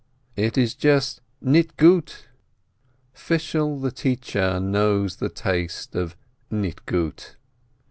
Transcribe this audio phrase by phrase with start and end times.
[0.35, 2.25] It is just "nit gut."
[3.13, 6.17] Fishel the teacher knows the taste of
[6.49, 7.35] "nit gilt."